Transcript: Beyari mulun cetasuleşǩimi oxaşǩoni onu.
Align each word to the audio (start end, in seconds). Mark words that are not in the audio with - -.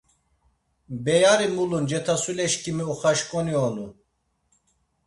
Beyari 1.03 1.47
mulun 1.55 1.85
cetasuleşǩimi 1.91 2.83
oxaşǩoni 2.93 3.55
onu. 3.65 3.87